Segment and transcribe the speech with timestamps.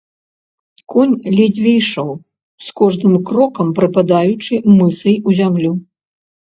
[0.93, 2.09] Конь ледзьве ішоў,
[2.65, 5.71] з кожным крокам прыпадаючы мысай у зямлю.